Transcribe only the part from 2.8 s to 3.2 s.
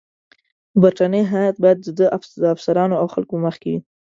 او